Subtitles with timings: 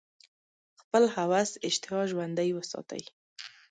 [0.81, 3.01] خپل هوس اشتها ژوندۍ وساتي.